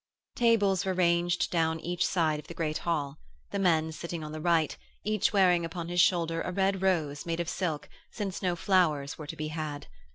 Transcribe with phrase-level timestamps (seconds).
[0.35, 3.19] Tables were ranged down each side of the great hall,
[3.51, 7.39] the men sitting on the right, each wearing upon his shoulder a red rose made
[7.39, 9.85] of silk since no flowers were to be had.